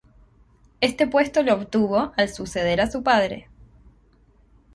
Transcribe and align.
Este 0.79 1.05
puesto 1.05 1.43
lo 1.43 1.53
obtuvo 1.53 2.11
al 2.17 2.27
suceder 2.27 2.81
a 2.81 2.89
su 2.89 3.03
padre. 3.03 3.49